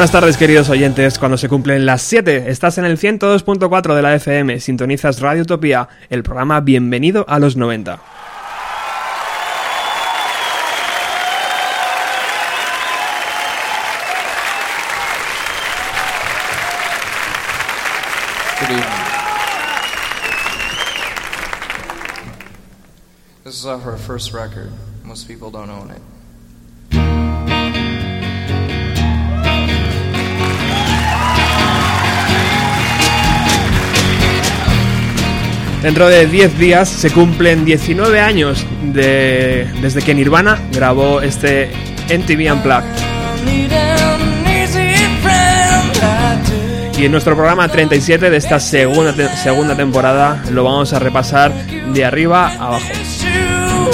[0.00, 4.14] Buenas tardes queridos oyentes, cuando se cumplen las 7 estás en el 102.4 de la
[4.14, 8.00] FM, sintonizas Radio Utopía, el programa Bienvenido a los 90.
[18.58, 18.84] Good evening.
[23.44, 24.72] This is our first record.
[25.04, 26.19] Most people don't own it.
[35.82, 41.70] Dentro de 10 días se cumplen 19 años de- desde que Nirvana grabó este
[42.08, 42.84] MTV Unplugged.
[46.98, 51.50] Y en nuestro programa 37 de esta segunda, segunda temporada lo vamos a repasar
[51.94, 52.84] de arriba a abajo.
[53.18, 53.90] True,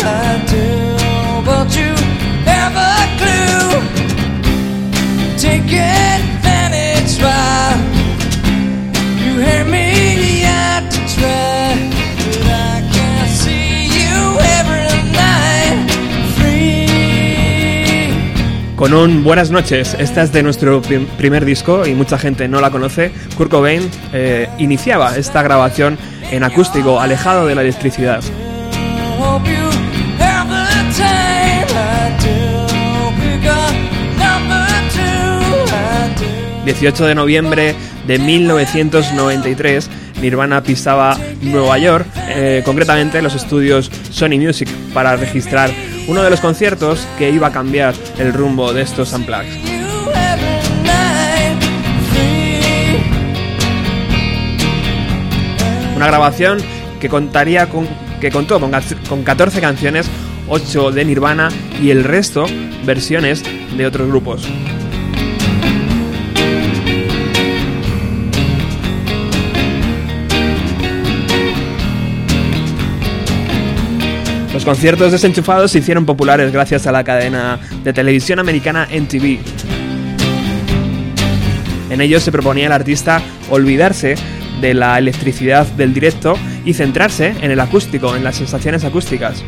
[18.76, 22.60] Con un buenas noches, esta es de nuestro prim- primer disco y mucha gente no
[22.60, 23.10] la conoce.
[23.36, 25.96] Kurt Cobain eh, iniciaba esta grabación
[26.30, 28.22] en acústico, alejado de la electricidad.
[29.18, 29.56] Hope you
[30.22, 33.08] have the time, I do.
[33.16, 33.72] Pick up
[34.18, 36.66] number two, I do.
[36.66, 37.74] 18 de noviembre
[38.06, 39.88] de 1993,
[40.20, 45.70] Nirvana pisaba Nueva York, eh, concretamente los estudios Sony Music, para registrar
[46.06, 49.76] uno de los conciertos que iba a cambiar el rumbo de estos Unplugged.
[55.96, 56.58] Una grabación
[57.00, 57.88] que contaría con,
[58.20, 58.70] que contó con,
[59.08, 60.06] con 14 canciones,
[60.48, 61.48] 8 de Nirvana
[61.82, 62.46] y el resto
[62.84, 63.42] versiones
[63.76, 64.46] de otros grupos.
[74.66, 79.38] Conciertos desenchufados se hicieron populares gracias a la cadena de televisión americana NTV.
[81.88, 84.16] En ellos se proponía al artista olvidarse
[84.60, 89.44] de la electricidad del directo y centrarse en el acústico, en las sensaciones acústicas.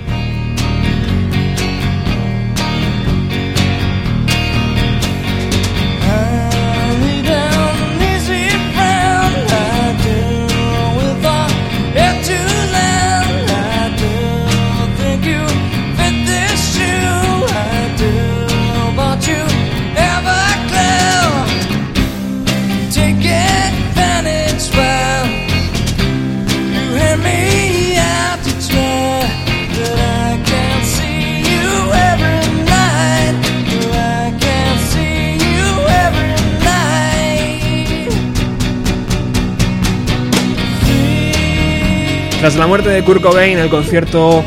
[42.48, 44.42] Tras la muerte de Kurt Cobain, el concierto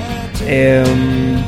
[0.47, 0.83] eh,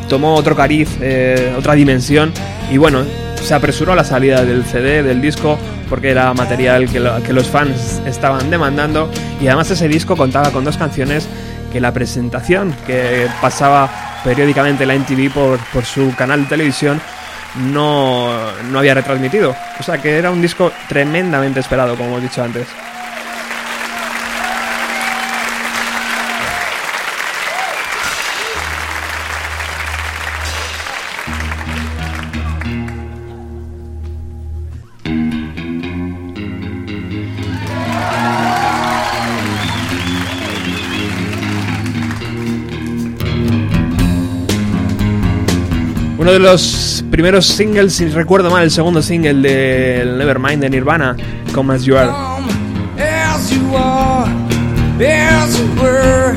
[0.08, 2.32] tomó otro cariz, eh, otra dimensión
[2.70, 3.04] y bueno,
[3.42, 5.58] se apresuró la salida del CD, del disco,
[5.90, 9.10] porque era material que, lo- que los fans estaban demandando
[9.42, 11.28] y además ese disco contaba con dos canciones
[11.72, 13.90] que la presentación que pasaba
[14.24, 17.02] periódicamente la NTV por, su canal de televisión
[17.72, 18.30] no,
[18.70, 19.56] no había retransmitido.
[19.80, 22.68] O sea que era un disco tremendamente esperado, como hemos dicho antes.
[46.34, 51.16] De los primeros singles, si recuerdo mal, el segundo single del Nevermind de Nirvana,
[51.54, 52.10] Come As You Are.
[52.98, 54.32] As you are,
[55.00, 56.36] as you were,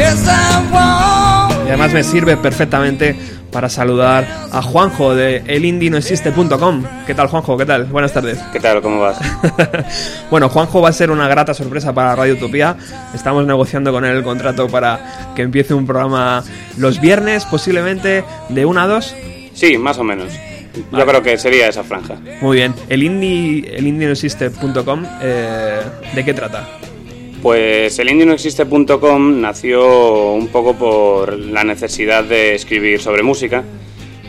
[0.00, 3.18] as I Y además me sirve perfectamente
[3.58, 6.84] para saludar a Juanjo de elindinoexiste.com.
[7.08, 7.58] ¿Qué tal, Juanjo?
[7.58, 7.86] ¿Qué tal?
[7.86, 8.38] Buenas tardes.
[8.52, 8.80] ¿Qué tal?
[8.80, 9.18] ¿Cómo vas?
[10.30, 12.76] bueno, Juanjo va a ser una grata sorpresa para Radio Utopía.
[13.12, 16.44] Estamos negociando con él el contrato para que empiece un programa
[16.76, 19.16] los viernes, posiblemente de 1 a 2.
[19.54, 20.32] Sí, más o menos.
[20.92, 22.14] Yo creo que sería esa franja.
[22.40, 22.76] Muy bien.
[22.88, 25.80] El indie, el indinoexiste.com, eh,
[26.14, 26.64] ¿de qué trata?
[27.42, 33.62] Pues el indinoexiste.com nació un poco por la necesidad de escribir sobre música,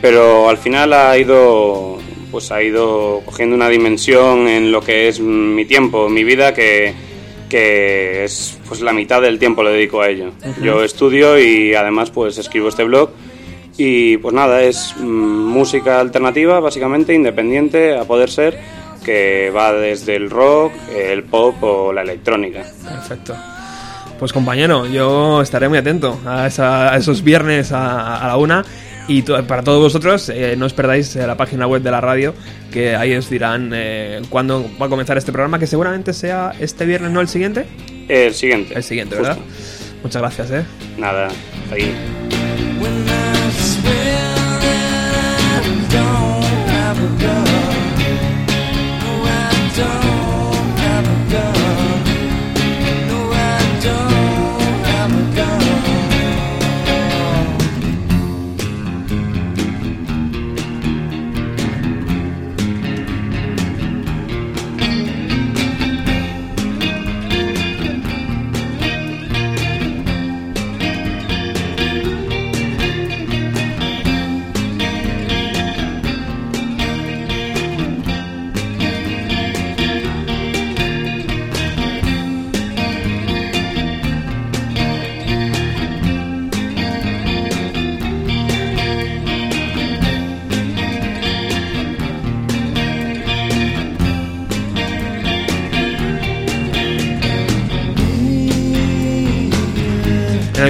[0.00, 1.98] pero al final ha ido
[2.30, 6.94] pues ha ido cogiendo una dimensión en lo que es mi tiempo, mi vida que,
[7.48, 10.30] que es pues la mitad del tiempo lo dedico a ello.
[10.62, 13.10] Yo estudio y además pues escribo este blog
[13.76, 18.58] y pues nada, es mm, música alternativa básicamente, independiente a poder ser
[19.04, 22.62] que va desde el rock, el pop o la electrónica.
[22.84, 23.34] Perfecto.
[24.18, 28.64] Pues compañero, yo estaré muy atento a, esa- a esos viernes a, a la una.
[29.08, 32.32] Y para todos vosotros, eh, no os perdáis eh, la página web de la radio,
[32.70, 36.84] que ahí os dirán eh, cuándo va a comenzar este programa, que seguramente sea este
[36.86, 37.66] viernes, no el siguiente.
[38.08, 38.74] El siguiente.
[38.74, 39.30] El siguiente, justo.
[39.30, 39.44] ¿verdad?
[40.04, 40.64] Muchas gracias, ¿eh?
[40.96, 41.28] Nada,
[41.72, 41.92] ahí.
[42.80, 47.44] When I swear that I don't have a gun.
[47.44, 47.79] No, I
[49.80, 52.00] don't have a gun.
[53.08, 54.19] No, I don't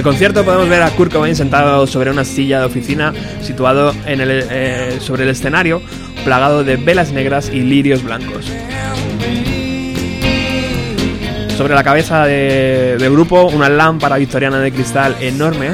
[0.01, 3.13] el concierto podemos ver a Kurt Cobain sentado sobre una silla de oficina
[3.43, 5.79] situado en el, eh, sobre el escenario,
[6.25, 8.51] plagado de velas negras y lirios blancos.
[11.55, 15.69] Sobre la cabeza de- del grupo, una lámpara victoriana de cristal enorme.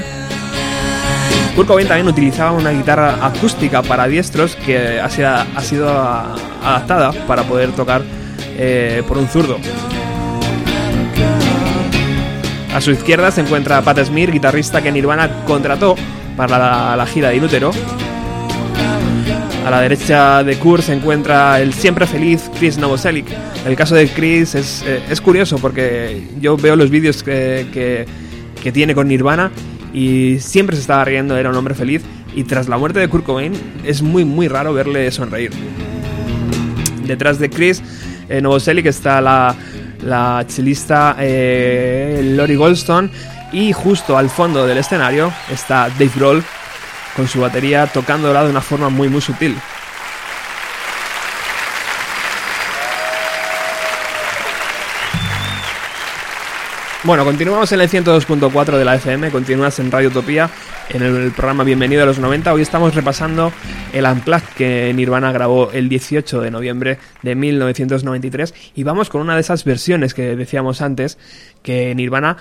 [1.55, 7.13] Kurt Cobain también utilizaba una guitarra acústica para diestros que ha sido, ha sido adaptada
[7.27, 8.01] para poder tocar
[8.57, 9.57] eh, por un zurdo.
[12.77, 15.95] A su izquierda se encuentra Pat Smear, guitarrista que Nirvana contrató
[16.35, 17.71] para la, gira de Inútero.
[19.65, 23.25] A la derecha de Kurt se encuentra el siempre feliz Chris Novoselic.
[23.65, 28.05] El caso de Chris es, eh, es curioso porque yo veo los vídeos que, que-
[28.61, 29.49] que tiene con Nirvana
[29.91, 32.03] y siempre se estaba riendo, era un hombre feliz.
[32.35, 33.53] Y tras la muerte de Kurt Cobain
[33.85, 35.49] es muy muy raro verle sonreír.
[37.07, 37.81] Detrás de Chris
[38.29, 39.55] eh, Novoselic está la,
[40.03, 43.09] la chelista eh, Lori Goldstone
[43.51, 46.43] y justo al fondo del escenario está Dave Grohl
[47.15, 49.57] con su batería tocándola de una forma muy muy sutil.
[57.03, 60.49] Bueno, continuamos en el 102.4 de la FM, continúas en Radio Utopía,
[60.89, 62.53] en el programa Bienvenido a los 90.
[62.53, 63.51] Hoy estamos repasando
[63.93, 69.35] el Unplugged que Nirvana grabó el 18 de noviembre de 1993 y vamos con una
[69.35, 71.17] de esas versiones que decíamos antes
[71.61, 72.37] que Nirvana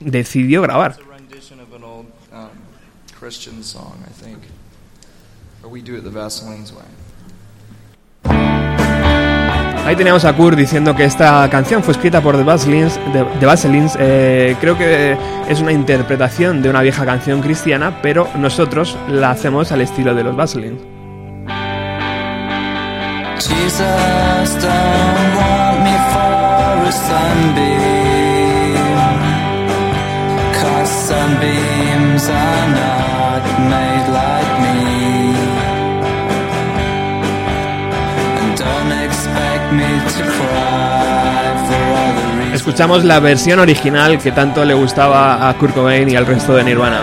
[0.00, 0.96] decidió grabar.
[2.32, 2.46] Um,
[3.18, 4.38] Christian song, I think.
[5.64, 6.84] Or we do it the Vaseline's way.
[9.86, 13.00] Ahí teníamos a Kurt diciendo que esta canción fue escrita por The Baselins.
[13.12, 15.16] The, Baselins, eh, creo que
[15.48, 20.22] es una interpretación de una vieja canción cristiana, pero nosotros la hacemos al estilo de
[20.24, 20.36] los
[34.12, 34.39] like
[42.60, 46.62] Escuchamos la versión original que tanto le gustaba a Kurt Cobain y al resto de
[46.62, 47.00] Nirvana.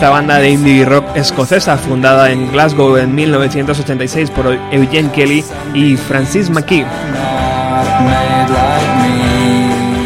[0.00, 5.98] Esta banda de indie rock escocesa fundada en Glasgow en 1986 por Eugene Kelly y
[5.98, 6.86] Francis McKee.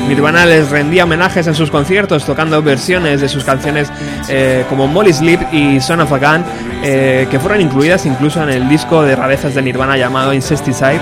[0.08, 3.88] Nirvana les rendía homenajes en sus conciertos tocando versiones de sus canciones
[4.28, 6.44] eh, como Molly Sleep y Son of a Gun,
[6.82, 10.98] eh, que fueron incluidas incluso en el disco de rarezas de Nirvana llamado Incesticide.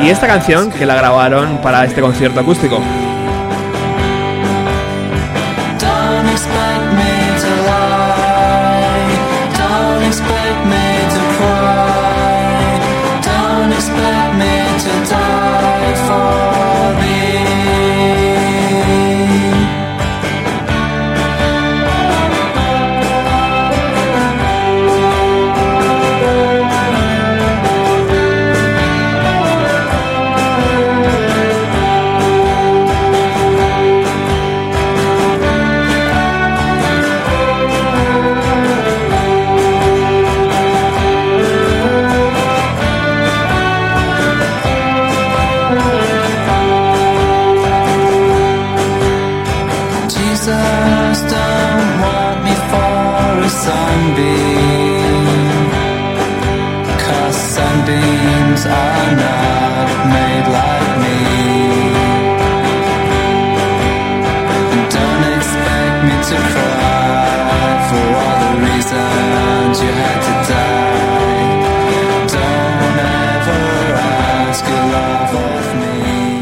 [0.00, 2.80] Y esta canción que la grabaron para este concierto acústico.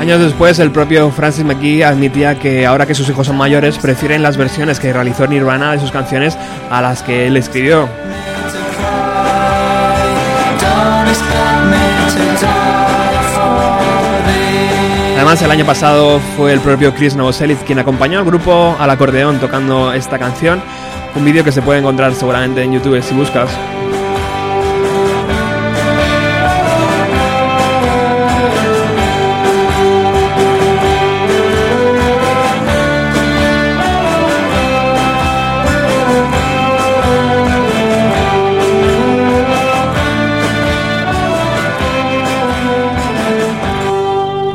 [0.08, 4.22] Años después, el propio Francis McGee admitía que ahora que sus hijos son mayores, prefieren
[4.22, 6.34] las versiones que realizó Nirvana de sus canciones
[6.70, 7.86] a las que él escribió.
[15.16, 19.38] Además, el año pasado fue el propio Chris Novoselic quien acompañó al grupo al acordeón
[19.38, 20.62] tocando esta canción.
[21.16, 23.50] Un vídeo que se puede encontrar seguramente en YouTube si buscas.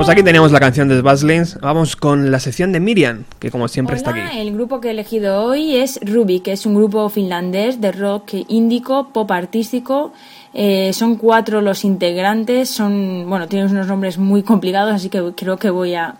[0.03, 1.57] Pues aquí teníamos la canción de Baslins.
[1.61, 4.37] Vamos con la sección de Miriam, que como siempre está aquí.
[4.37, 8.33] el grupo que he elegido hoy es Ruby, que es un grupo finlandés de rock
[8.49, 10.11] índico, pop artístico.
[10.53, 15.55] Eh, son cuatro los integrantes, son, bueno, tienen unos nombres muy complicados, así que creo
[15.55, 16.15] que voy a,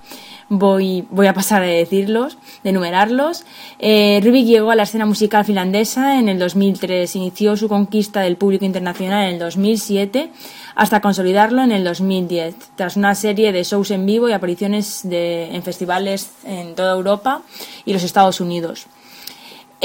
[0.57, 3.45] voy, voy a pasar a decirlos, de enumerarlos.
[3.79, 8.37] Eh, Rubik llegó a la escena musical finlandesa en el 2003, inició su conquista del
[8.37, 10.31] público internacional en el 2007
[10.75, 15.55] hasta consolidarlo en el 2010, tras una serie de shows en vivo y apariciones de,
[15.55, 17.41] en festivales en toda Europa
[17.85, 18.87] y los Estados Unidos.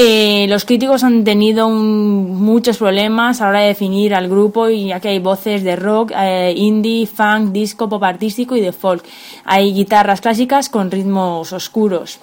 [0.01, 5.01] Eh, los críticos han tenido muchos problemas a la hora de definir al grupo ya
[5.01, 9.05] que hay voces de rock, eh, indie, funk, disco, pop artístico y de folk.
[9.45, 12.21] Hay guitarras clásicas con ritmos oscuros.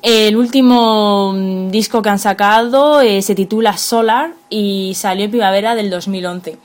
[0.00, 5.74] El último mm, disco que han sacado eh, se titula Solar y salió en primavera
[5.74, 6.56] del 2011.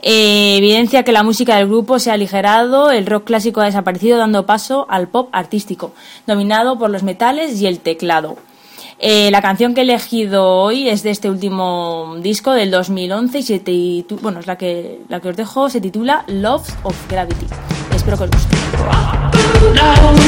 [0.00, 4.16] Eh, evidencia que la música del grupo se ha aligerado, el rock clásico ha desaparecido
[4.16, 5.92] dando paso al pop artístico,
[6.26, 8.38] dominado por los metales y el teclado.
[8.98, 13.42] Eh, la canción que he elegido hoy es de este último disco del 2011 y
[13.42, 17.46] se titu- bueno, es la que, la que os dejo, se titula Love of Gravity.
[17.94, 18.56] Espero que os guste.
[19.74, 20.24] Make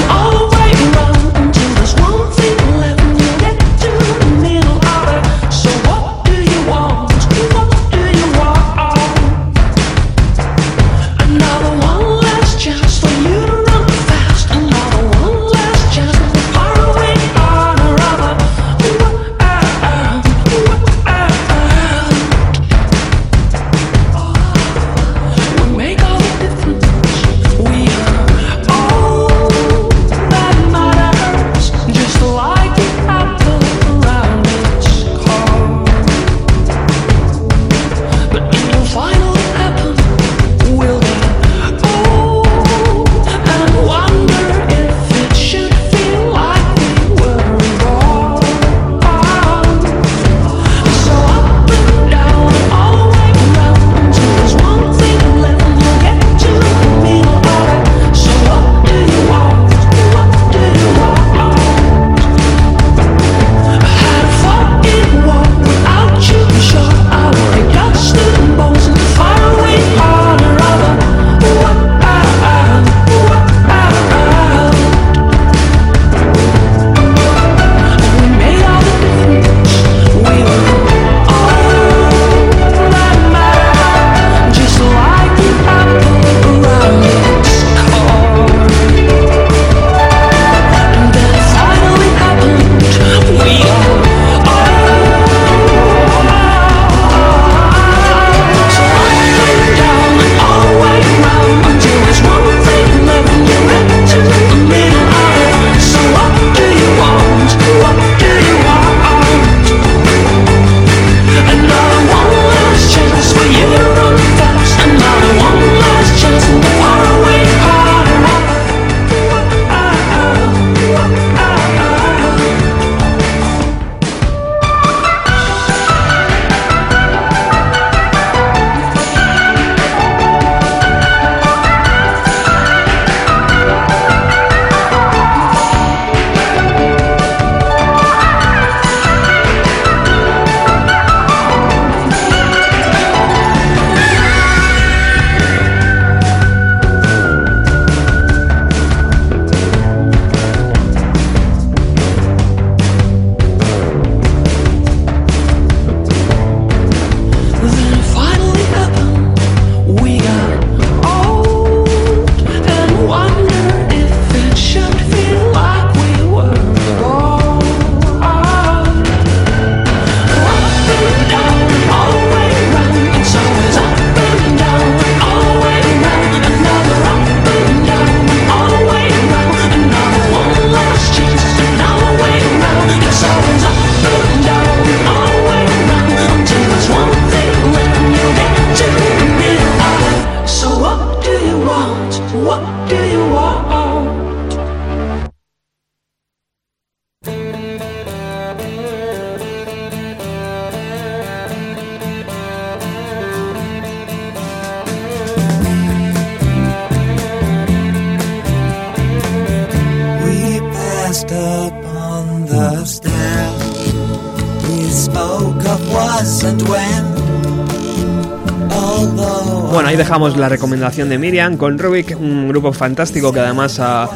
[219.73, 224.09] Bueno, ahí dejamos la recomendación de Miriam con Rubik, un grupo fantástico que además a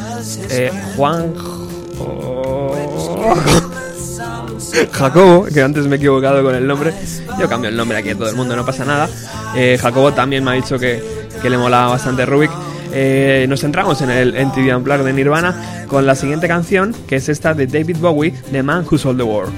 [0.50, 1.34] eh, Juan
[4.92, 6.94] Jacobo, que antes me he equivocado con el nombre,
[7.38, 9.08] yo cambio el nombre aquí a todo el mundo, no pasa nada.
[9.54, 11.02] Eh, Jacobo también me ha dicho que,
[11.42, 12.50] que le molaba bastante Rubik.
[12.92, 17.28] Eh, nos centramos en el MTV Unplugged de Nirvana con la siguiente canción, que es
[17.28, 19.52] esta de David Bowie, The Man Who Sold the World.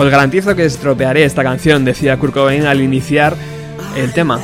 [0.00, 3.36] Os garantizo que estropearé esta canción, decía Kurt Cobain al iniciar
[3.94, 4.40] el tema.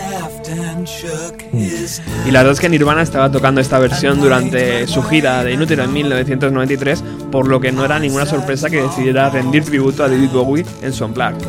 [2.26, 5.80] Y la verdad es que Nirvana estaba tocando esta versión durante su gira de Inútil
[5.80, 10.30] en 1993, por lo que no era ninguna sorpresa que decidiera rendir tributo a David
[10.30, 11.44] Bowie en su Unplugged.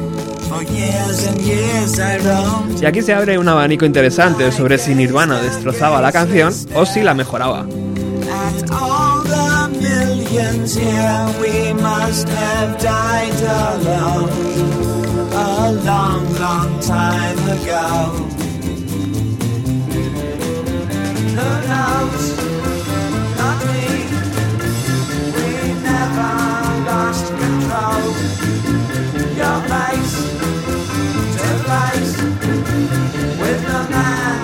[2.81, 7.01] Y aquí se abre un abanico interesante sobre si Nirvana destrozaba la canción o si
[7.01, 7.65] la mejoraba.
[27.77, 28.15] rood.
[29.37, 30.13] Your place
[31.37, 32.13] to place
[33.41, 34.36] with the man.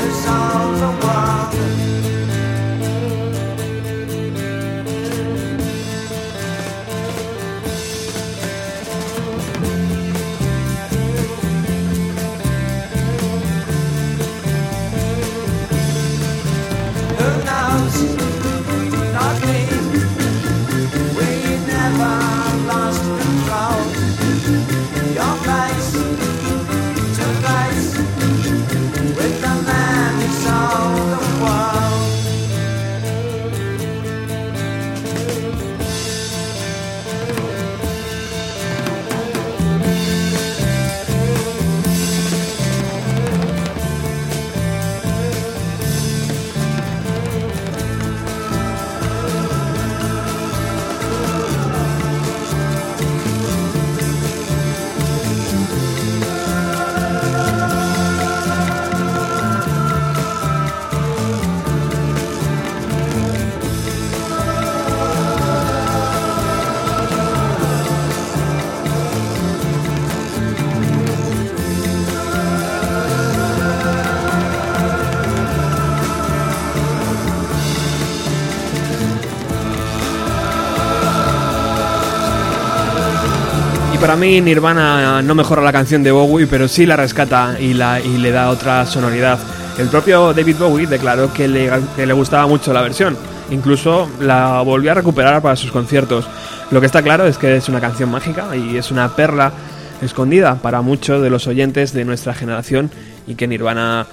[84.13, 87.99] Para mí Nirvana no mejora la canción de Bowie, pero sí la rescata y, la,
[87.99, 89.39] y le da otra sonoridad.
[89.79, 93.17] El propio David Bowie declaró que le, que le gustaba mucho la versión,
[93.49, 96.27] incluso la volvió a recuperar para sus conciertos.
[96.69, 99.51] Lo que está claro es que es una canción mágica y es una perla
[99.99, 102.91] escondida para muchos de los oyentes de nuestra generación
[103.25, 104.05] y que Nirvana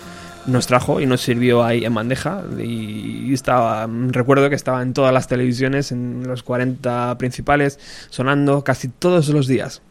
[0.46, 5.12] nos trajo y nos sirvió ahí en bandeja y estaba recuerdo que estaba en todas
[5.12, 9.82] las televisiones en los 40 principales sonando casi todos los días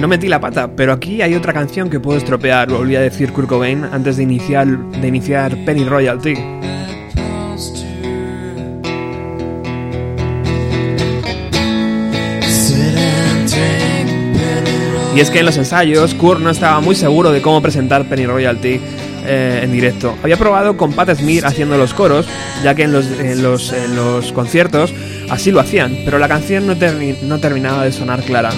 [0.00, 3.32] no metí la pata pero aquí hay otra canción que puedo estropear volví a decir
[3.32, 4.66] Kurt Cobain antes de iniciar
[5.64, 6.34] Penny Royalty.
[15.14, 18.26] Y es que en los ensayos Kurt no estaba muy seguro de cómo presentar Penny
[18.26, 18.80] Royalty
[19.26, 20.16] eh, en directo.
[20.22, 22.26] Había probado con Pat Smith haciendo los coros,
[22.62, 22.92] ya que en
[23.42, 24.94] los, conciertos
[25.28, 28.50] así lo hacían, pero la canción no terminaba de sonar clara.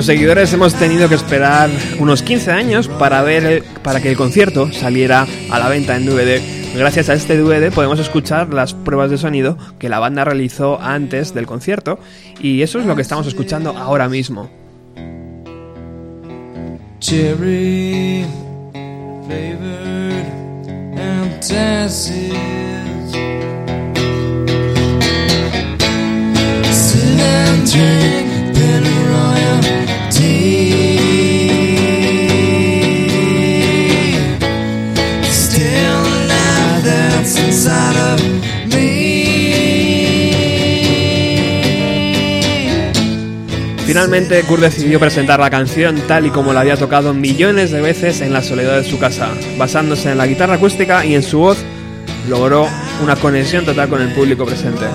[0.00, 4.72] Los seguidores hemos tenido que esperar unos 15 años para ver para que el concierto
[4.72, 6.40] saliera a la venta en DVD.
[6.74, 11.34] Gracias a este DVD podemos escuchar las pruebas de sonido que la banda realizó antes
[11.34, 11.98] del concierto
[12.40, 14.48] y eso es lo que estamos escuchando ahora mismo.
[43.90, 48.20] Finalmente, Kurt decidió presentar la canción tal y como la había tocado millones de veces
[48.20, 49.30] en la soledad de su casa.
[49.58, 51.58] Basándose en la guitarra acústica y en su voz,
[52.28, 52.68] logró
[53.02, 54.86] una conexión total con el público presente.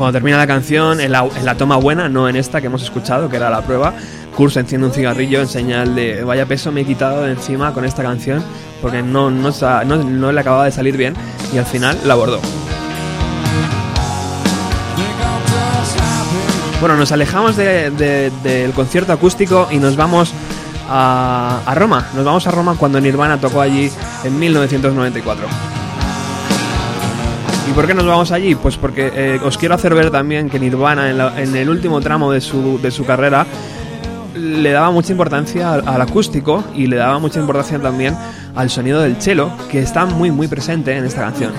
[0.00, 3.36] Cuando termina la canción, en la, toma buena, no en esta que hemos escuchado, que
[3.36, 3.92] era la prueba,
[4.34, 7.84] Kurt enciende un cigarrillo en señal de vaya peso me he quitado de encima con
[7.84, 8.42] esta canción
[8.80, 9.50] porque no, no,
[9.84, 11.12] no, le acababa de salir bien
[11.52, 12.40] y al final la abordó.
[16.80, 20.32] Bueno, nos alejamos de- de- del concierto acústico y nos vamos
[20.88, 22.06] a Roma.
[22.16, 23.92] Nos vamos a Roma cuando Nirvana tocó allí
[24.24, 25.46] en 1994.
[27.68, 28.54] ¿Y por qué nos vamos allí?
[28.54, 32.40] Pues porque eh, os quiero hacer ver también que Nirvana en, el último tramo de
[32.40, 33.46] su, de su carrera
[34.34, 38.16] le daba mucha importancia al, al acústico y le daba mucha importancia también
[38.54, 41.52] al sonido del cello, que está muy muy presente en esta canción.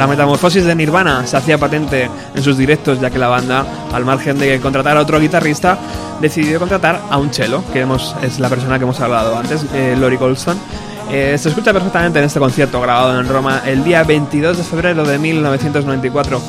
[0.00, 4.06] La metamorfosis de Nirvana se hacía patente en sus directos, ya que la banda, al
[4.06, 5.76] margen de contratar a otro guitarrista,
[6.22, 9.94] decidió contratar a un cello, que hemos, es la persona que hemos hablado antes, eh,
[10.00, 10.58] Lori Goldstone.
[11.10, 15.04] Eh, se escucha perfectamente en este concierto grabado en Roma el día 22 de febrero
[15.04, 16.40] de 1994.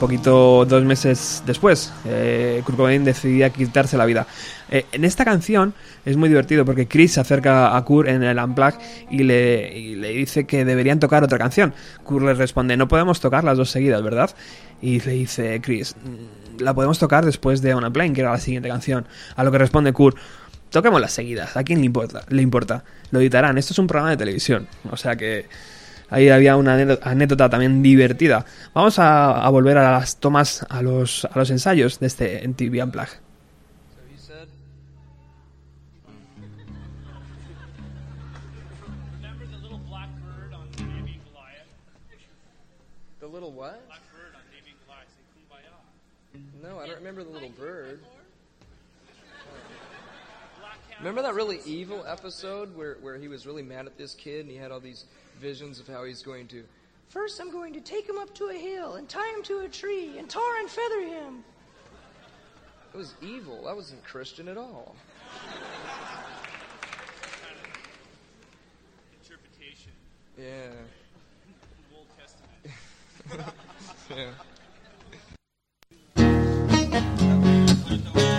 [0.00, 4.26] Poquito dos meses después, eh, Kurt Cobain decidía quitarse la vida.
[4.70, 5.72] Eh, en esta canción
[6.04, 8.78] es muy divertido porque Chris se acerca a Kurt en el Unplugged
[9.10, 11.72] y le, le dice que deberían tocar otra canción.
[12.02, 14.30] Kurt le responde, no podemos tocar las dos seguidas, ¿verdad?
[14.82, 18.38] Y le dice Chris, "Mm, la podemos tocar después de On a que era la
[18.38, 19.06] siguiente canción.
[19.36, 20.18] A lo que responde Kurt,
[20.70, 22.22] toquemos las seguidas, ¿a quién le importa?
[22.28, 22.84] Le importa.
[23.10, 24.66] Lo editarán, esto es un programa de televisión.
[24.90, 25.46] O sea que
[26.10, 28.44] ahí había una anécdota- también divertida.
[28.74, 32.82] Vamos a, a volver a las tomas, a los, a los ensayos de este MTV
[32.84, 33.18] Unplugged.
[43.20, 43.86] The little what?
[43.86, 46.62] Black bird on David Goliath.
[46.62, 47.83] No, I don't remember the little bird.
[51.04, 54.50] Remember that really evil episode where, where he was really mad at this kid and
[54.50, 55.04] he had all these
[55.38, 56.64] visions of how he's going to.
[57.10, 59.68] First, I'm going to take him up to a hill and tie him to a
[59.68, 61.44] tree and tar and feather him.
[62.94, 63.64] It was evil.
[63.66, 64.96] That wasn't Christian at all.
[69.22, 69.92] interpretation.
[70.38, 70.70] Yeah.
[71.94, 72.48] Old Testament.
[78.16, 78.24] yeah.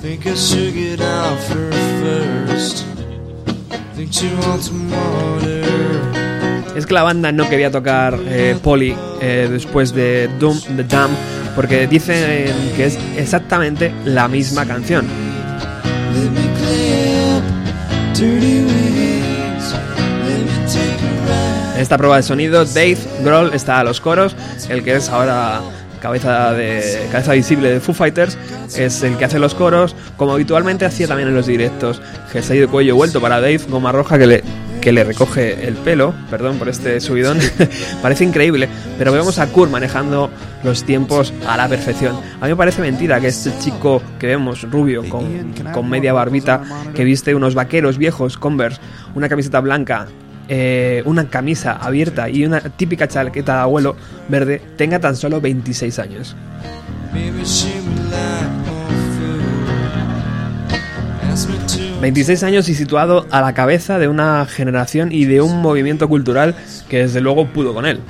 [0.00, 1.70] Think I should get out for
[2.00, 2.86] first.
[3.94, 4.10] Think.
[6.76, 11.10] Es que la banda no quería tocar eh, Polly eh, después de Doom the Dumb
[11.54, 12.16] porque dicen
[12.74, 15.06] que es exactamente la misma canción.
[21.82, 24.36] Esta prueba de sonido, Dave Grohl está a los coros,
[24.68, 25.60] el que es ahora
[26.00, 28.38] cabeza, de, cabeza visible de Foo Fighters,
[28.76, 32.00] es el que hace los coros, como habitualmente hacía también en los directos.
[32.32, 34.44] Jersey de cuello vuelto para Dave, goma roja que le,
[34.80, 37.38] que le recoge el pelo, perdón por este subidón,
[38.02, 38.68] parece increíble,
[38.98, 40.30] pero vemos a Kurt manejando
[40.64, 42.16] los tiempos a la perfección.
[42.40, 46.62] A mí me parece mentira que este chico que vemos, rubio, con, con media barbita,
[46.94, 48.80] que viste unos vaqueros viejos, Converse,
[49.14, 50.08] una camiseta blanca
[50.54, 53.96] eh, una camisa abierta y una típica chaqueta de abuelo
[54.28, 56.36] verde tenga tan solo 26 años.
[57.10, 59.40] Maybe she would like more food.
[61.32, 65.40] Ask me to 26 años y situado a la cabeza de una generación y de
[65.40, 66.54] un movimiento cultural
[66.90, 68.00] que desde luego pudo con él.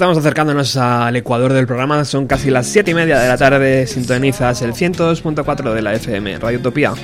[0.00, 3.86] Estamos acercándonos al ecuador del programa, son casi las 7 y media de la tarde,
[3.86, 6.94] sintonizas el 102.4 de la FM, Radio Utopía.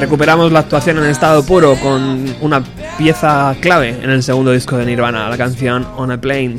[0.00, 2.64] Recuperamos la actuación en estado puro con una
[2.98, 6.58] pieza clave en el segundo disco de Nirvana, la canción On a Plane.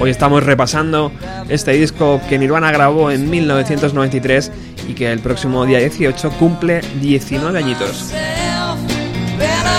[0.00, 1.12] Hoy estamos repasando
[1.48, 4.50] este disco que Nirvana grabó en 1993
[4.88, 8.12] y que el próximo día 18 cumple 19 añitos.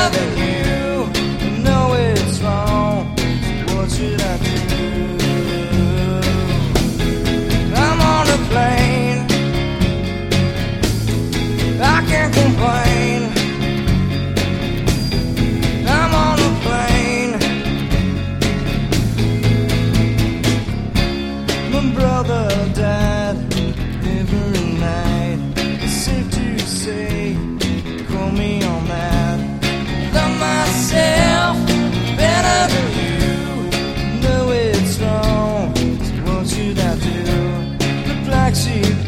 [0.07, 0.44] another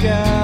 [0.03, 0.37] like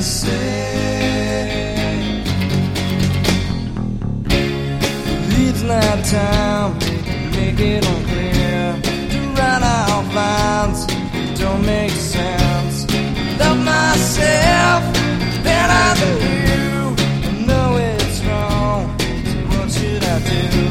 [0.00, 0.80] to say?
[5.68, 6.72] that time,
[7.30, 8.80] make it unclear.
[9.12, 10.86] To write out lines
[11.38, 12.76] don't make sense.
[13.38, 14.82] Love myself,
[15.46, 16.12] I do
[16.48, 16.70] you.
[17.28, 18.98] I know it's wrong,
[19.30, 20.68] so what should I do?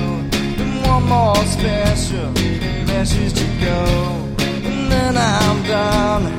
[0.61, 2.31] And one more special
[2.91, 3.79] message to go,
[4.67, 6.38] and then I'm done,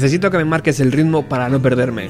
[0.00, 2.08] Necesito que me marques el ritmo para no perderme.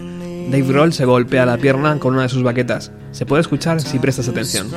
[0.49, 2.93] Dave Grohl se golpea la pierna con una de sus baquetas.
[3.11, 4.68] Se puede escuchar si prestas atención.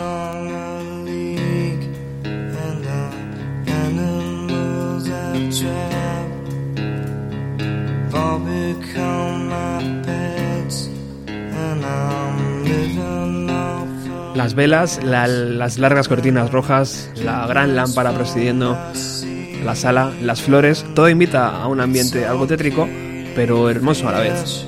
[14.35, 18.77] Las velas, la- las largas cortinas rojas, la gran lámpara presidiendo
[19.63, 22.87] la sala, las flores, todo invita a un ambiente algo tétrico,
[23.35, 24.67] pero hermoso a la vez.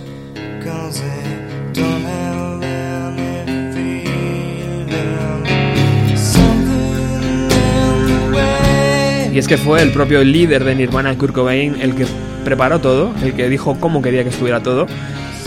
[9.34, 12.06] Y es que fue el propio líder de Nirvana, Kurt Cobain, el que
[12.46, 14.88] preparó todo, el que dijo cómo quería que estuviera todo.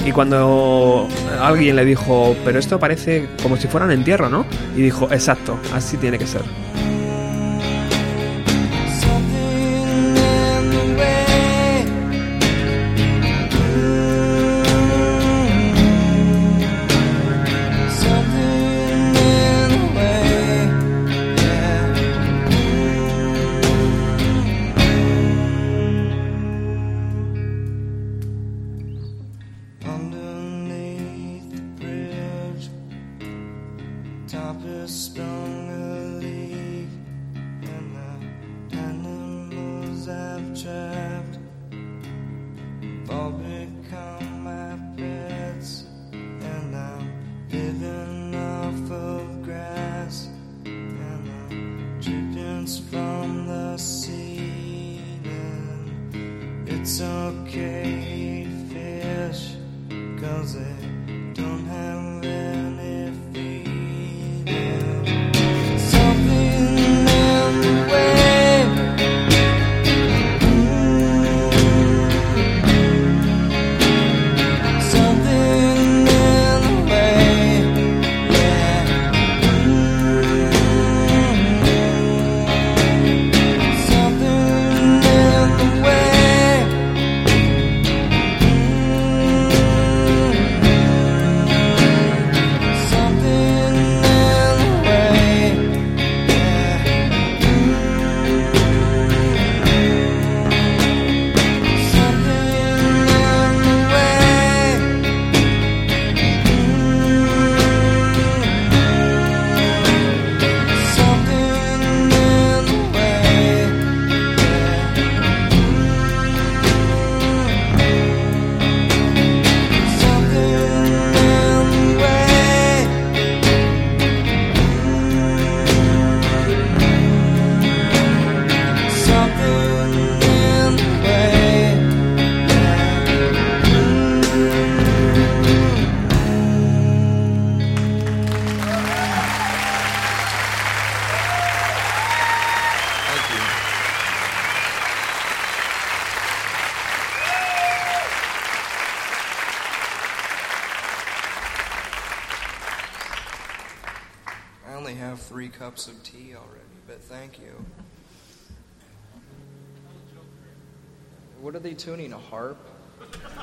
[0.04, 1.08] Y cuando
[1.40, 4.44] alguien le dijo, pero esto parece como si fuera un entierro, ¿no?
[4.76, 6.42] Y dijo, exacto, así tiene que ser.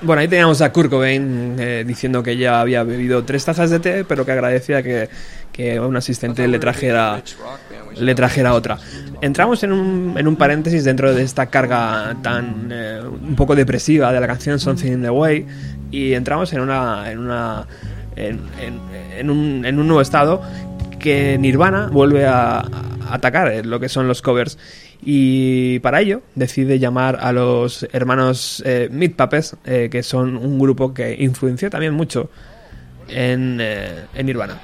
[0.06, 3.80] Bueno, ahí teníamos a Kurt Cobain eh, diciendo que ya había bebido tres tazas de
[3.80, 5.10] té, pero que agradecía que,
[5.52, 7.24] que un asistente le trajera,
[7.98, 8.78] le trajera otra.
[9.22, 14.14] Entramos en un, en un paréntesis dentro de esta carga tan eh, un poco depresiva
[14.14, 15.48] de la canción Something in the Way
[15.90, 17.66] y entramos en una en una
[18.16, 20.44] en, un, en un nuevo estado
[21.00, 22.66] que Nirvana vuelve a, a
[23.10, 24.60] atacar eh, lo que son los covers
[25.02, 30.94] y para ello decide llamar a los hermanos eh, Puppets eh, que son un grupo
[30.94, 32.30] que influenció también mucho
[33.08, 34.60] en, eh, en Nirvana.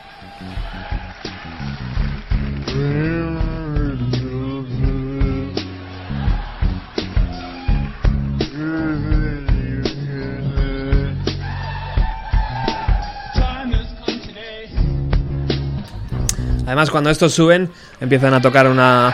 [16.71, 17.69] Además, cuando estos suben,
[17.99, 19.13] empiezan a tocar una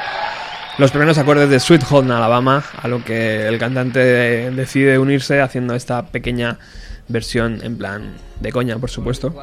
[0.78, 4.00] los primeros acordes de Sweet Home Alabama, a lo que el cantante
[4.52, 6.60] decide unirse haciendo esta pequeña
[7.08, 9.34] versión en plan de coña, por supuesto.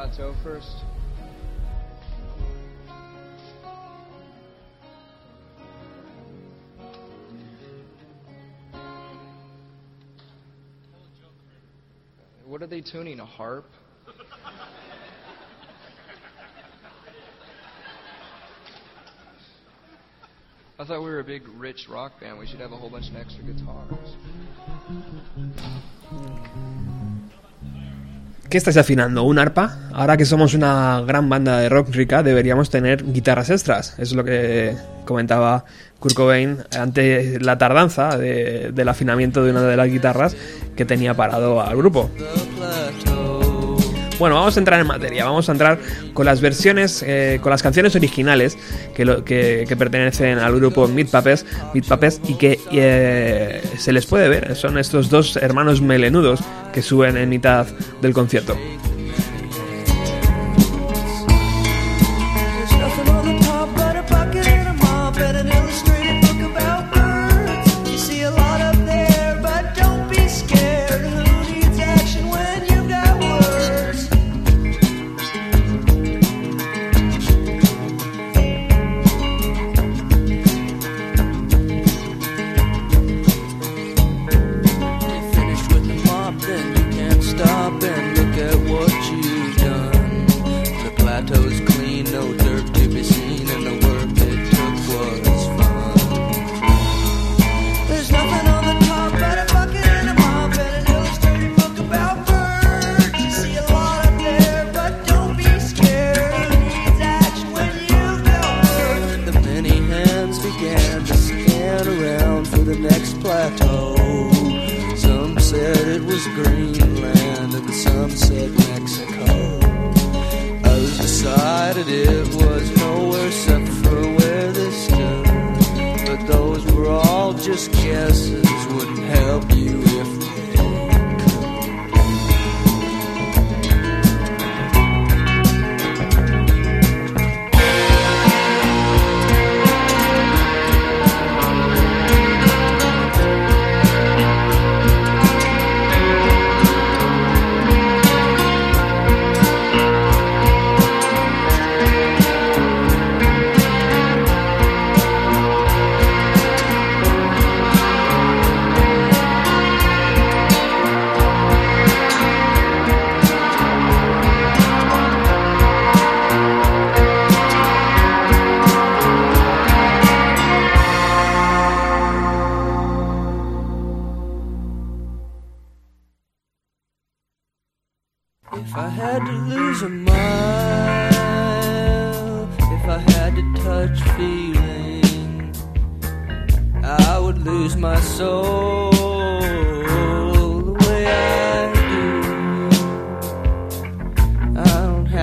[12.47, 13.19] What are they tuning?
[13.19, 13.65] Harp?
[20.77, 22.37] I thought we were a big, rich rock band.
[22.37, 24.17] We should have a whole bunch of extra guitars.
[28.49, 29.23] ¿Qué estáis afinando?
[29.23, 29.89] ¿Un arpa?
[29.93, 33.97] Ahora que somos una gran banda de rock rica, deberíamos tener guitarras extras.
[33.97, 35.65] Es lo que comentaba
[35.99, 40.35] Kurt Cobain ante la tardanza de- del afinamiento de una de las guitarras
[40.75, 42.11] que tenía parado al grupo.
[44.17, 45.25] Bueno, vamos a entrar en materia.
[45.25, 45.77] Vamos a entrar
[46.13, 48.57] con las versiones, eh, con las canciones originales
[48.95, 51.85] que, lo- que- que pertenecen al grupo Meat Puppets, Meat
[52.27, 54.55] y que eh, se les puede ver.
[54.55, 56.39] Son estos dos hermanos melenudos
[56.73, 57.65] que suben en mitad
[58.01, 58.57] del concierto.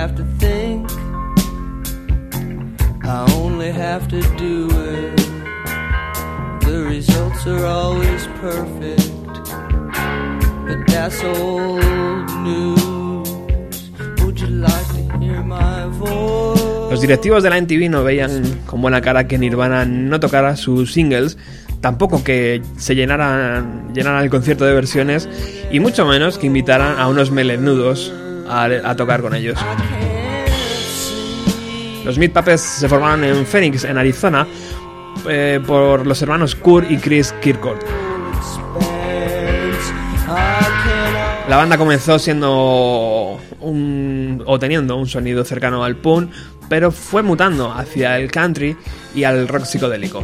[0.03, 0.91] Have to think,
[3.05, 5.15] I only have to do it.
[6.65, 9.07] The results are always perfect.
[10.67, 13.91] But that's old news.
[14.19, 16.91] Would you like to hear my voice?
[16.91, 20.91] Los directivos de la MTV no veían con buena cara que Nirvana no tocara sus
[20.91, 21.37] singles,
[21.79, 25.29] tampoco que se llenaran, llenaran el concierto de versiones
[25.71, 28.11] y mucho menos que invitaran a unos melenudos
[28.47, 29.57] a, tocar con ellos.
[32.03, 34.45] Los Meat Puppets se formaron en Phoenix, en Arizona,
[35.29, 37.77] eh, por los hermanos Kurt y Chris Kirkwood.
[41.49, 46.31] La banda comenzó siendo un, o teniendo un sonido cercano al punk,
[46.69, 48.75] pero fue mutando hacia el country
[49.13, 50.23] y al rock psicodélico.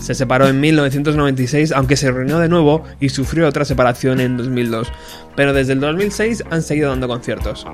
[0.00, 4.90] Se separó en 1996, aunque se reunió de nuevo y sufrió otra separación en 2002,
[5.36, 7.66] pero desde el 2006 han seguido dando conciertos.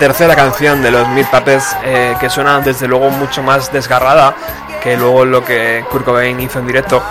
[0.00, 4.34] Tercera canción de los Meat Puppets eh, que suena desde luego mucho más desgarrada
[4.82, 7.02] que luego lo que Kurt Cobain hizo en directo.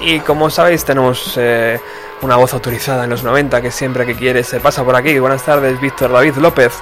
[0.00, 1.80] Y como sabéis tenemos eh,
[2.20, 5.18] una voz autorizada en los 90 que siempre que quiere se pasa por aquí.
[5.18, 6.74] Buenas tardes, Víctor David López.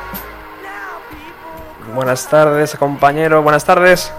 [1.94, 3.40] Buenas tardes, compañero.
[3.42, 4.12] Buenas tardes.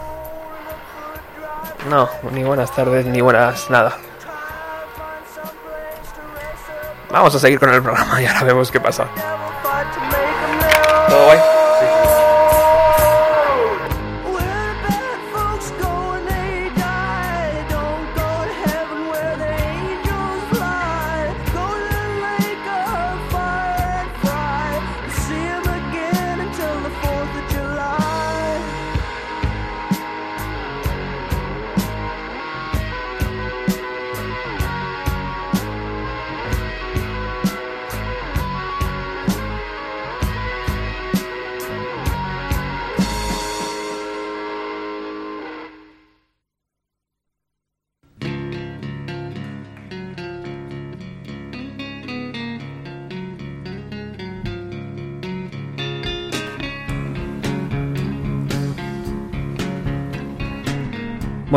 [1.89, 3.97] No, ni buenas tardes ni buenas nada.
[7.11, 9.07] Vamos a seguir con el programa y ahora vemos qué pasa.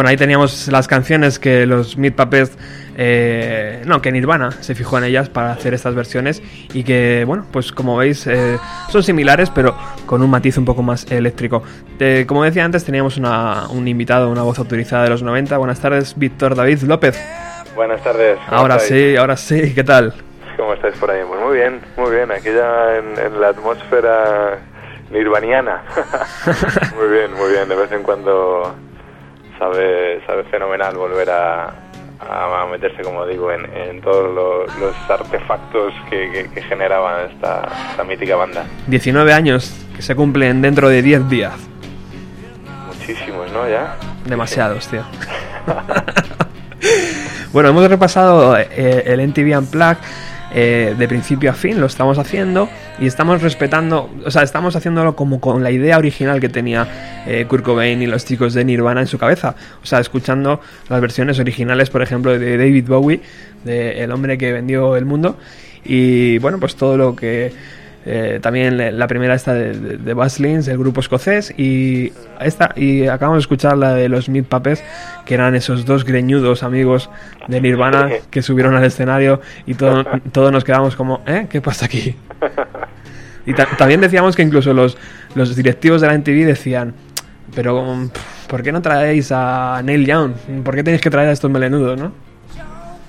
[0.07, 2.57] Bueno, ahí teníamos las canciones que los Meat Puppets,
[2.97, 6.41] eh, no, que Nirvana se fijó en ellas para hacer estas versiones
[6.73, 8.57] y que, bueno, pues como veis eh,
[8.89, 9.77] son similares pero
[10.07, 11.65] con un matiz un poco más eléctrico.
[11.99, 15.59] Eh, como decía antes, teníamos una- un invitado, una voz autorizada de los 90.
[15.59, 17.21] Buenas tardes, Víctor David López.
[17.75, 18.39] Buenas tardes.
[18.49, 18.93] ¿cómo Ahora estáis?
[19.11, 20.15] sí, ahora sí, ¿qué tal?
[20.57, 21.23] ¿Cómo estáis por ahí?
[21.27, 22.31] Pues muy bien, muy bien.
[22.31, 24.57] Aquí ya en, en la atmósfera
[25.11, 25.83] nirvaniana.
[26.97, 27.69] muy bien, muy bien.
[27.69, 28.73] De vez en cuando
[29.59, 31.67] sabe, sabe fenomenal volver a,
[32.21, 37.69] a, meterse, como digo, en, en todos lo- los, artefactos que, que- que generaban esta,
[37.91, 38.65] esta mítica banda.
[38.87, 41.55] 19 años que se cumplen dentro de 10 días.
[42.89, 43.69] Muchísimos, ¿no?
[43.69, 43.97] Ya.
[44.25, 45.03] Demasiados, tío.
[47.53, 49.99] bueno, hemos repasado eh, el NTV Unplugged
[50.59, 55.15] eh, de principio a fin, lo estamos haciendo y estamos respetando, o sea, estamos haciéndolo
[55.15, 59.03] como con la idea original que tenía eh, Kurt Cobain y los chicos de Nirvana
[59.03, 59.55] en su cabeza.
[59.83, 63.21] O sea, escuchando las versiones originales, por ejemplo, de David Bowie,
[63.65, 65.37] de El hombre que vendió el mundo.
[65.85, 67.53] Y bueno, pues todo lo que
[68.07, 73.39] eh, también la primera esta de, de, de el grupo escocés, y esta y acabamos
[73.39, 74.83] de escuchar la de los Meat Puppets,
[75.25, 77.11] que eran esos dos greñudos amigos
[77.49, 81.47] de Nirvana que subieron al escenario y todo- todos nos quedamos como, ¿eh?
[81.51, 82.15] ¿Qué pasa aquí?
[83.45, 84.97] Y ta- también decíamos que incluso los,
[85.35, 86.95] los directivos de la MTV decían,
[87.55, 88.09] pero
[88.49, 90.33] ¿por qué no traéis a Neil Young?
[90.65, 92.13] ¿Por qué tenéis que traer a estos melenudos, no?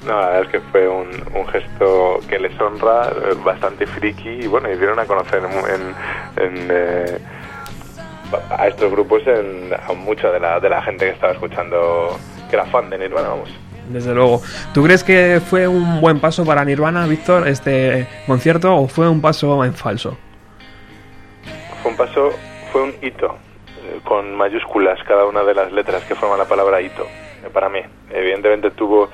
[0.08, 4.30] No, la verdad es que fue un, un gesto que les honra, eh, bastante friki,
[4.44, 5.96] y bueno, y dieron a conocer en,
[6.42, 7.18] en, eh,
[8.50, 12.18] a estos grupos en, a mucha de la, de la gente que estaba escuchando,
[12.50, 13.50] que era fan de Nirvana, vamos.
[13.90, 14.42] Desde luego.
[14.74, 19.20] ¿Tú crees que fue un buen paso para Nirvana, Víctor, este concierto, o fue un
[19.20, 20.18] paso en falso?
[21.82, 22.32] Fue un paso,
[22.72, 23.36] fue un hito,
[23.84, 27.68] eh, con mayúsculas cada una de las letras que forman la palabra hito, eh, para
[27.68, 27.80] mí.
[28.10, 29.10] Evidentemente tuvo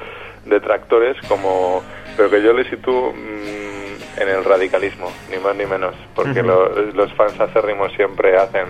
[0.46, 1.82] detractores como,
[2.18, 6.70] pero que yo le sitúo mm, en el radicalismo, ni más ni menos, porque lo-
[6.94, 8.68] los fans acérrimos siempre hacen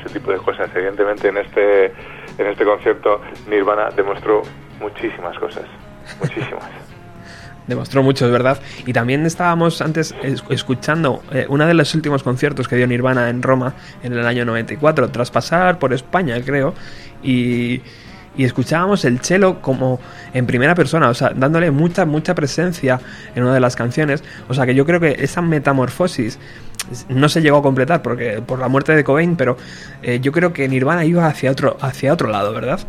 [0.00, 0.68] ese tipo de cosas.
[0.74, 4.42] Evidentemente en este, en este concierto Nirvana demostró
[4.80, 5.64] muchísimas cosas,
[6.20, 6.64] muchísimas.
[7.66, 8.60] Demostró mucho, es verdad.
[8.84, 13.30] Y también estábamos antes es- escuchando eh, uno de los últimos conciertos que dio Nirvana
[13.30, 16.74] en Roma en el año 94, tras pasar por España, creo,
[17.22, 17.80] y,
[18.36, 20.00] y escuchábamos el cello como
[20.32, 23.00] en primera persona, o sea, dándole mucha, mucha presencia
[23.34, 24.24] en una de las canciones.
[24.48, 26.38] O sea, que yo creo que esa metamorfosis
[27.08, 29.56] no se llegó a completar porque por la muerte de Cobain, pero
[30.02, 32.80] eh, yo creo que Nirvana iba hacia otro, hacia otro lado, ¿verdad?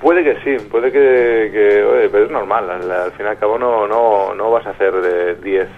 [0.00, 3.58] Puede que sí, puede que, oye, pero es normal, al, al fin y al cabo
[3.58, 5.68] no, no, no vas a hacer de 10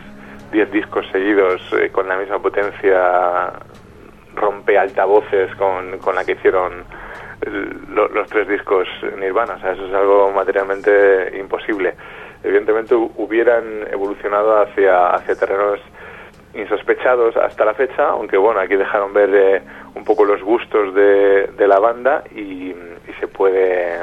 [0.53, 3.53] 10 discos seguidos eh, con la misma potencia
[4.35, 6.85] rompe altavoces con, con la que hicieron
[7.47, 8.87] lo- los tres discos
[9.17, 11.95] Nirvana, o sea, eso es algo materialmente imposible.
[12.43, 15.81] Evidentemente hu- hubieran evolucionado hacia, hacia terrenos
[16.55, 19.63] insospechados hasta la fecha, aunque bueno, aquí dejaron ver eh,
[19.95, 22.75] un poco los gustos de, de la banda y,
[23.21, 23.99] se puede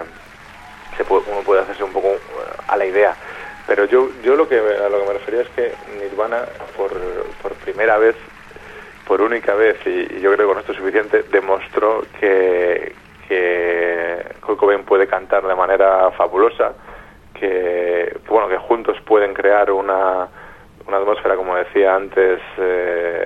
[0.96, 2.20] se puede, uno puede hacerse un poco eh,
[2.68, 3.18] a la idea.
[3.66, 6.92] Pero yo, yo lo que a lo que me refería es que Nirvana por,
[7.42, 8.16] por primera vez,
[9.06, 12.96] por única vez, y, y yo creo que con esto es suficiente, demostró que,
[13.28, 16.74] que Kurt Cobain puede cantar de manera fabulosa,
[17.34, 20.28] que bueno que juntos pueden crear una,
[20.88, 23.26] una atmósfera, como decía antes, eh,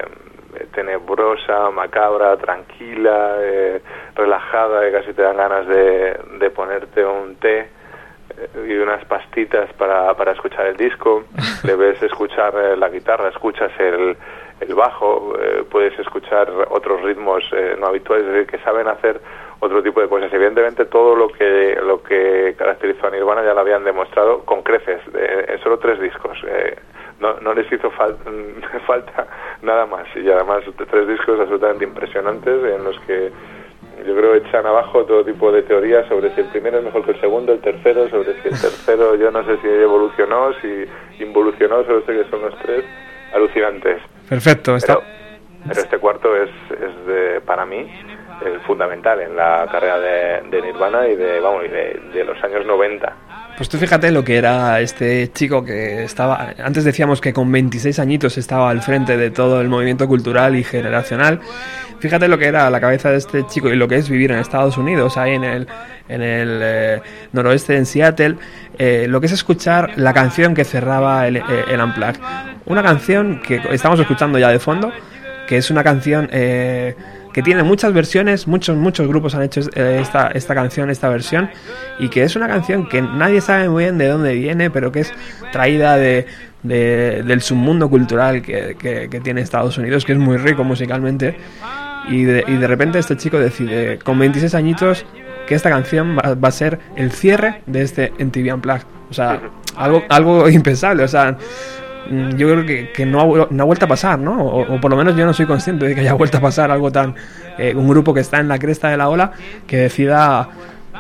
[0.74, 3.82] tenebrosa, macabra, tranquila, eh,
[4.16, 9.72] relajada, que casi te dan ganas de, de ponerte un té eh, y unas pastitas
[9.74, 11.24] para, para escuchar el disco.
[11.64, 14.18] Le ves escuchar eh, la guitarra, escuchas el,
[14.62, 19.20] el bajo, eh, puedes escuchar otros ritmos eh, no habituales, es decir, que saben hacer
[19.62, 20.34] otro tipo de cosas.
[20.34, 25.00] Evidentemente todo lo que lo que caracterizó a Nirvana ya lo habían demostrado con creces
[25.48, 26.38] en solo tres discos.
[26.48, 26.76] Eh,
[27.20, 28.18] no, no les hizo fal-
[28.88, 29.28] falta
[29.62, 33.32] nada más y además tres discos absolutamente impresionantes en los que
[34.06, 37.12] yo creo echan abajo todo tipo de teorías sobre si el primero es mejor que
[37.12, 40.86] el segundo, el tercero, sobre si el tercero yo no sé si evolucionó, si
[41.24, 42.84] involucionó, solo sé que son los tres
[43.34, 44.02] alucinantes.
[44.28, 44.96] Perfecto, está...
[44.96, 45.08] Pero,
[45.68, 47.88] pero este cuarto es, es de, para mí
[48.46, 53.14] el fundamental en la carrera de, Nirvana y de vamos y de, los años 90.
[53.58, 58.00] Pues tú fíjate lo que era este chico que estaba, antes decíamos que con 26
[58.00, 61.40] añitos estaba al frente de todo el movimiento cultural y generacional.
[62.00, 64.40] Fíjate lo que era la cabeza de este chico y lo que es vivir en
[64.40, 65.68] Estados Unidos, ahí en el,
[66.10, 68.38] en el eh, noroeste, en Seattle,
[68.80, 71.80] eh, lo que es escuchar la canción que cerraba el, eh, el.
[72.66, 74.92] Una canción que estamos escuchando ya de fondo,
[75.48, 76.96] que es una canción eh,
[77.34, 81.50] que tiene muchas versiones, muchos muchos grupos han hecho eh, esta, esta canción, esta versión,
[82.00, 85.02] y que es una canción que nadie sabe muy bien de dónde viene, pero que
[85.02, 85.14] es
[85.52, 86.26] traída de,
[86.64, 91.36] de- del submundo cultural que, que- que tiene Estados Unidos, que es muy rico musicalmente,
[92.10, 95.06] y de, y de repente este chico decide, con 26 añitos,
[95.48, 98.84] que esta canción va, va a ser el cierre de este MTV Unplugged.
[99.10, 99.40] O sea,
[99.76, 101.38] algo, algo impensable, o sea,
[102.10, 104.44] yo creo que, que no, ha, no ha vuelto a pasar, ¿no?
[104.44, 106.72] O, o por lo menos yo no soy consciente de que haya vuelto a pasar
[106.72, 107.16] algo tan...
[107.58, 109.32] eh, un grupo que está en la cresta de la ola
[109.68, 110.50] que decida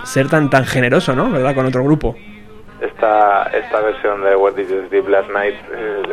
[0.03, 1.29] ser tan tan generoso, ¿no?
[1.31, 1.55] ¿Verdad?
[1.55, 2.15] Con otro grupo.
[2.81, 6.03] Esta, esta versión de What Did You Sleep Last Night eh,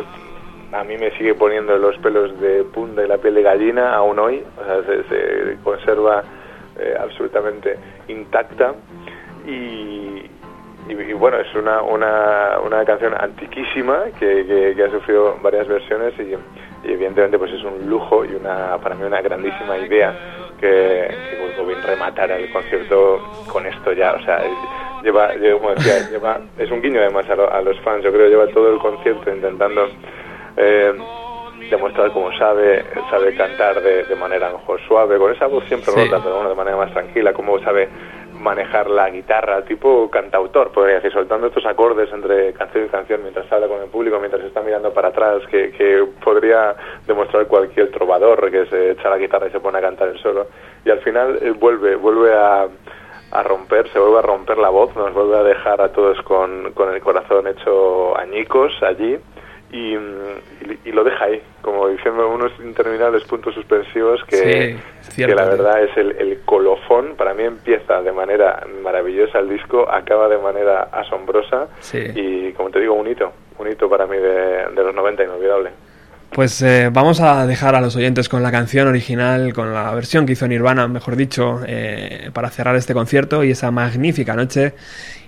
[0.71, 4.19] a mí me sigue poniendo los pelos de punta y la piel de gallina aún
[4.19, 4.43] hoy.
[4.59, 6.23] O sea, se, se conserva
[6.79, 7.75] eh, absolutamente
[8.07, 8.73] intacta.
[9.47, 10.29] Y,
[10.89, 15.67] y, y bueno, es una, una, una canción antiquísima que, que- que ha sufrido varias
[15.67, 16.33] versiones y,
[16.87, 20.13] y evidentemente pues es un lujo y una para mí una grandísima idea
[20.59, 23.19] que, que Kurt rematara el concierto
[23.51, 24.41] con esto ya, o sea,
[25.03, 28.11] lleva, lleva- como decía, lleva, es un guiño además a, lo- a los fans, yo
[28.11, 29.87] creo, lleva todo el concierto intentando
[30.57, 30.93] eh,
[31.69, 35.63] demostrar cómo sabe, sabe cantar de, de manera a lo mejor suave, con esa voz
[35.65, 35.99] siempre Sí.
[35.99, 37.87] rota, pero bueno, de manera más tranquila, cómo sabe
[38.39, 43.51] manejar la guitarra, tipo cantautor, podría decir, soltando estos acordes entre canción y canción mientras
[43.51, 46.75] habla con el público, mientras está mirando para atrás, que, que podría
[47.05, 50.47] demostrar cualquier trovador que se echa la guitarra y se pone a cantar el solo.
[50.85, 52.67] Y al final eh, vuelve, vuelve a,
[53.31, 56.71] a romper, se vuelve a romper la voz, nos vuelve a dejar a todos con,
[56.73, 59.19] con el corazón hecho añicos allí
[59.71, 65.25] y, mm, y, y lo deja ahí, como diciendo unos interminables puntos suspensivos que, Sí,
[65.25, 69.89] que la verdad es el, el colofón, para mí empieza de manera maravillosa el disco,
[69.89, 71.99] acaba de manera asombrosa Sí.
[72.15, 75.69] y como te digo, un hito, un hito para mí de, de los 90 inolvidable.
[76.31, 80.27] Pues eh, vamos a dejar a los oyentes con la canción original, con la versión
[80.27, 84.73] que hizo Nirvana, mejor dicho, eh, para cerrar este concierto y esa magnífica noche.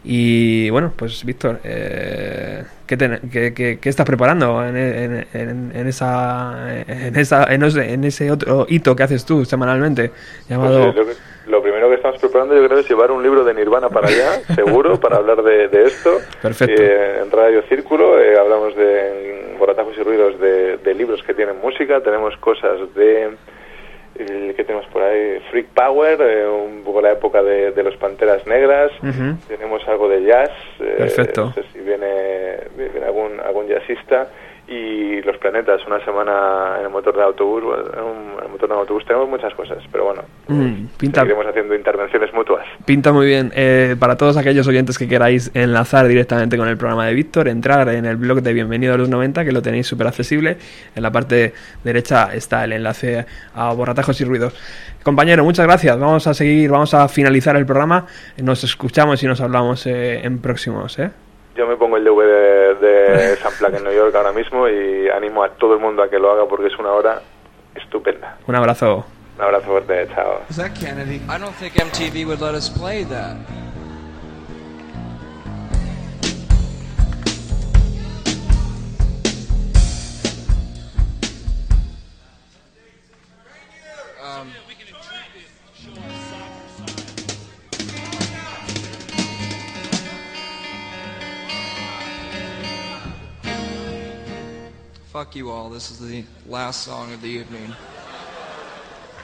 [0.03, 5.71] Y bueno, pues Víctor, eh, ¿qué, ten- qué- qué- qué estás preparando en, en- en-
[5.73, 10.11] en esa, en, esa, en, ese, otro hito que haces tú semanalmente?
[10.49, 10.93] Llamado...
[10.93, 11.17] Pues,
[11.47, 14.41] lo, primero que estamos preparando yo creo es llevar un libro de Nirvana para allá,
[14.55, 16.17] seguro, para hablar de, de esto.
[16.41, 16.81] Perfecto.
[16.81, 21.33] Eh, en Radio Círculo eh, hablamos de en Boratajos y Ruidos de, de libros que
[21.33, 23.29] tienen música, tenemos cosas de...
[24.29, 25.39] eh, ¿Qué tenemos por ahí?
[25.49, 28.91] Freak Power, eh, un poco la época de, de los Panteras Negras.
[29.47, 30.49] Tenemos algo de jazz.
[30.79, 31.45] eh, Perfecto.
[31.45, 34.27] No sé si viene, viene algún, algún jazzista.
[34.71, 37.61] Y Los Planetas, una semana en el motor de autobús.
[37.61, 42.33] En, el motor de autobús tenemos muchas cosas, pero bueno, Mm, pinta, seguiremos haciendo intervenciones
[42.33, 42.65] mutuas.
[42.85, 43.51] Pinta muy bien.
[43.55, 47.87] Eh, para todos aquellos oyentes que queráis enlazar directamente con el programa de Víctor, entrar
[47.89, 50.57] en el blog de Bienvenido a los 90, que lo tenéis súper accesible.
[50.95, 51.53] En la parte
[51.83, 54.53] derecha está el enlace a Borratajos y Ruidos.
[55.03, 55.97] Compañero, muchas gracias.
[55.97, 58.05] Vamos a seguir, vamos a finalizar el programa.
[58.37, 60.99] Nos escuchamos y nos hablamos eh, en próximos.
[60.99, 61.11] ¿eh?
[61.55, 65.43] Yo me pongo el DVD de San Plaque en New York ahora mismo y animo
[65.43, 67.21] a todo el mundo a que lo haga porque es una hora
[67.75, 68.37] estupenda.
[68.47, 69.05] Un abrazo.
[69.37, 70.41] Un abrazo fuerte, chao.
[70.49, 71.21] Is that Kennedy?
[71.27, 73.35] I don't think MTV would let us play that.
[95.11, 95.69] Fuck you all.
[95.69, 97.75] This is the last song of the evening.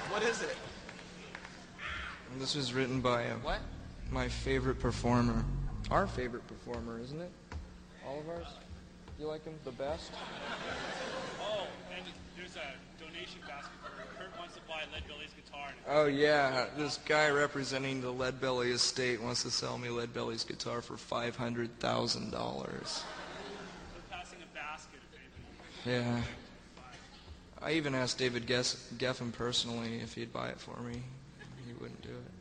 [0.10, 0.58] What is it?
[2.38, 3.62] This was written by a, what?
[4.12, 5.46] my favorite performer.
[5.90, 7.32] Our favorite performer, isn't it?
[8.06, 8.48] All of ours?
[9.18, 10.12] You like him the best?
[11.42, 12.04] Oh, and
[12.36, 15.70] there's a donation basket for Kurt wants to buy Lead Belly's guitar.
[15.88, 16.66] Oh, yeah.
[16.76, 20.96] This guy representing the Lead Belly estate wants to sell me Lead Belly's guitar for
[20.96, 23.04] $500,000.
[25.88, 26.22] Yeah.
[27.62, 31.02] I even asked David Geffen personally if he'd buy it for me.
[31.66, 32.37] He wouldn't do it.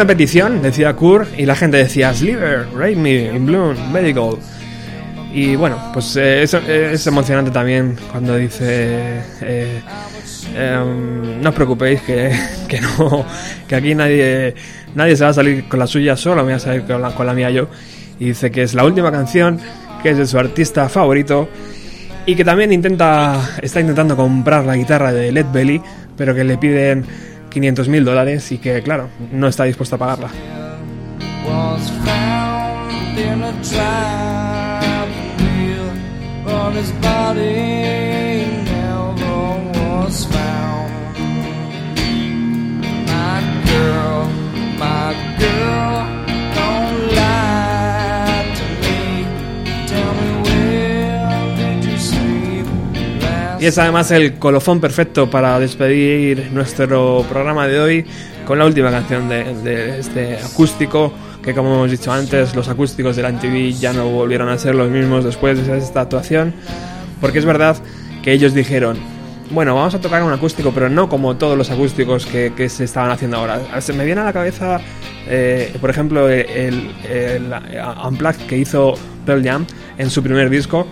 [0.00, 0.62] ¿Alguna petición?
[0.62, 4.38] Decía Kurt y la gente decía Sliver, Rate Me, In Bloom, Medical.
[5.30, 9.20] Y bueno, pues eh, es, es emocionante también cuando dice...
[9.42, 9.82] eh,
[10.56, 12.32] em, no os preocupéis que,
[12.68, 13.26] que no
[13.68, 14.54] que aquí nadie
[14.94, 17.14] nadie se va a salir con la suya solo me voy a salir con la,
[17.14, 17.68] con la mía yo
[18.18, 19.60] y dice que es la última canción
[20.02, 21.46] que es de su artista favorito
[22.24, 25.82] y que también intenta está intentando comprar la guitarra de Led Belly
[26.16, 27.04] pero que le piden
[27.50, 30.30] 500 mil dólares y que claro no está dispuesto a pagarla
[53.60, 58.06] Y es además el colofón perfecto para despedir nuestro programa de hoy
[58.46, 63.16] con la última canción de, de este acústico, que como hemos dicho antes, los acústicos
[63.16, 66.54] de la MTV ya no volvieron a ser los mismos después de esta actuación,
[67.20, 67.76] porque es verdad
[68.22, 68.96] que ellos dijeron,
[69.50, 72.84] bueno, vamos a tocar un acústico, pero no como todos los acústicos que, que se
[72.84, 73.82] estaban haciendo ahora.
[73.82, 74.80] Se me viene a la cabeza,
[75.28, 77.52] eh, por ejemplo, el, el, el
[78.08, 78.94] Unplugged que hizo
[79.26, 79.66] Pearl Jam
[79.98, 80.86] en su primer disco,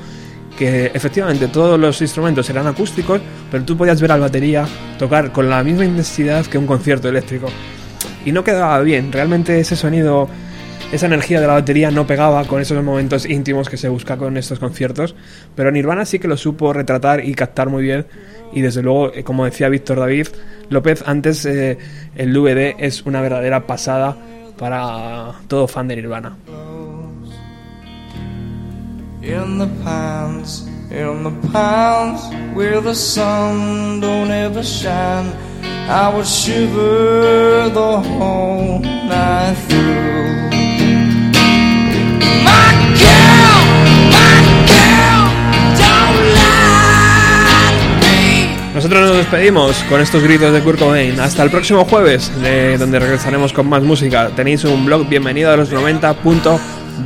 [0.59, 4.67] que efectivamente todos los instrumentos eran acústicos, pero tú podías ver al batería
[4.99, 7.47] tocar con la misma intensidad que un concierto eléctrico.
[8.25, 10.29] Y no quedaba bien, realmente ese sonido,
[10.91, 14.37] esa energía de la batería no pegaba con esos momentos íntimos que se busca con
[14.37, 15.15] estos conciertos,
[15.55, 18.07] pero Nirvana sí que lo supo retratar y captar muy bien.
[18.53, 20.29] Y desde luego, eh, como decía Víctor David
[20.71, 21.79] López, antes eh,
[22.17, 24.17] el DVD es una verdadera pasada
[24.59, 26.37] para todo fan de Nirvana.
[29.29, 32.21] In the pines, in the pines
[32.57, 35.31] where the sun don't ever shine.
[35.91, 40.09] I would shiver the whole night through.
[48.75, 51.19] Nosotros nos despedimos con estos gritos de Kurt Cobain.
[51.19, 54.31] Hasta el próximo jueves, de donde regresaremos con más música.
[54.37, 55.69] Tenéis un blog bienvenido a los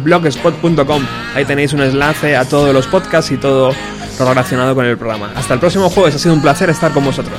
[0.04, 1.02] 90.blogspot.com.
[1.34, 3.72] Ahí tenéis un enlace a todos los podcasts y todo
[4.18, 5.32] relacionado con el programa.
[5.34, 7.38] Hasta el próximo jueves, ha sido un placer estar con vosotros.